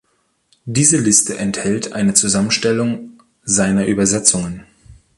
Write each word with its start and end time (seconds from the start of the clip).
Diese 0.65 0.97
Liste 0.97 1.37
enthält 1.37 1.93
eine 1.93 2.15
Zusammenstellung 2.15 3.21
seiner 3.43 3.85
Übersetzungen. 3.85 4.65